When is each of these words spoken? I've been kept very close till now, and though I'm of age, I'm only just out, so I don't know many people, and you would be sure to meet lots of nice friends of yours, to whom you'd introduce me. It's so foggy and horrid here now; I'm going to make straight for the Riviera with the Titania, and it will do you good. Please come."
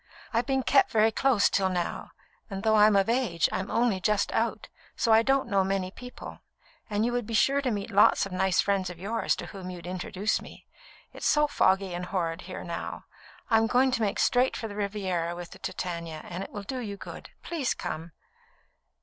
I've 0.33 0.47
been 0.47 0.63
kept 0.63 0.89
very 0.89 1.11
close 1.11 1.47
till 1.47 1.69
now, 1.69 2.09
and 2.49 2.63
though 2.63 2.73
I'm 2.73 2.95
of 2.95 3.07
age, 3.07 3.47
I'm 3.51 3.69
only 3.69 3.99
just 3.99 4.31
out, 4.31 4.67
so 4.95 5.11
I 5.13 5.21
don't 5.21 5.47
know 5.47 5.63
many 5.63 5.91
people, 5.91 6.39
and 6.89 7.05
you 7.05 7.11
would 7.11 7.27
be 7.27 7.35
sure 7.35 7.61
to 7.61 7.69
meet 7.69 7.91
lots 7.91 8.25
of 8.25 8.31
nice 8.31 8.61
friends 8.61 8.89
of 8.89 8.97
yours, 8.97 9.35
to 9.35 9.45
whom 9.45 9.69
you'd 9.69 9.85
introduce 9.85 10.41
me. 10.41 10.65
It's 11.13 11.27
so 11.27 11.45
foggy 11.45 11.93
and 11.93 12.07
horrid 12.07 12.41
here 12.49 12.63
now; 12.63 13.05
I'm 13.51 13.67
going 13.67 13.91
to 13.91 14.01
make 14.01 14.17
straight 14.17 14.57
for 14.57 14.67
the 14.67 14.73
Riviera 14.75 15.35
with 15.35 15.51
the 15.51 15.59
Titania, 15.59 16.23
and 16.27 16.43
it 16.43 16.49
will 16.51 16.63
do 16.63 16.79
you 16.79 16.97
good. 16.97 17.29
Please 17.43 17.75
come." 17.75 18.11